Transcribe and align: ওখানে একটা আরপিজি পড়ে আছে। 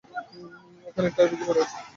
ওখানে 0.87 1.07
একটা 1.09 1.21
আরপিজি 1.23 1.43
পড়ে 1.47 1.61
আছে। 1.63 1.77